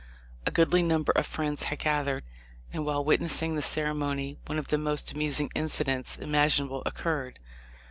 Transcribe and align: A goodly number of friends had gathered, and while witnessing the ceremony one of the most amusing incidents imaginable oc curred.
A 0.47 0.49
goodly 0.51 0.81
number 0.81 1.11
of 1.11 1.27
friends 1.27 1.65
had 1.65 1.77
gathered, 1.77 2.23
and 2.73 2.83
while 2.83 3.05
witnessing 3.05 3.53
the 3.53 3.61
ceremony 3.61 4.39
one 4.47 4.57
of 4.57 4.69
the 4.69 4.79
most 4.79 5.11
amusing 5.11 5.51
incidents 5.53 6.17
imaginable 6.17 6.81
oc 6.87 7.03
curred. 7.03 7.35